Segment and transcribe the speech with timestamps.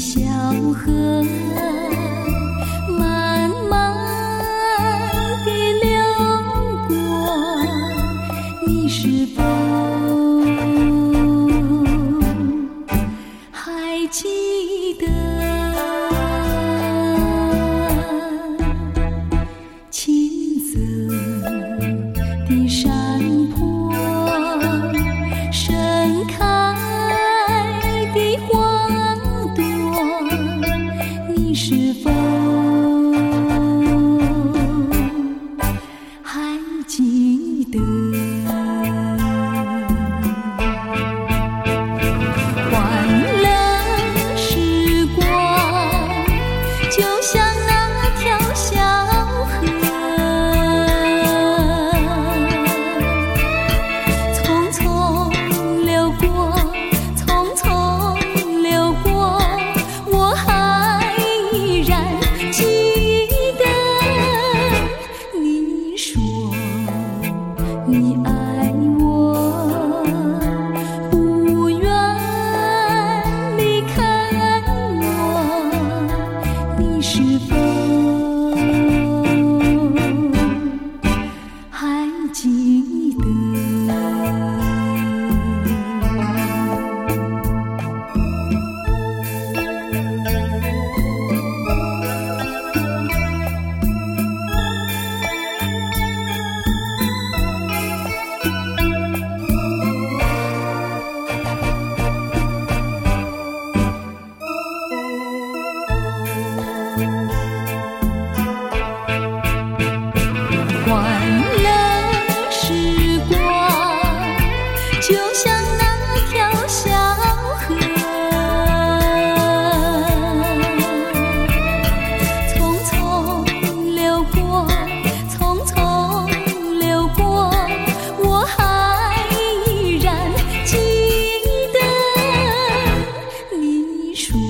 [0.00, 0.18] 小
[0.72, 1.22] 河
[31.62, 32.19] 是否
[67.90, 68.29] 你。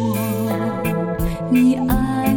[0.00, 2.27] 我你爱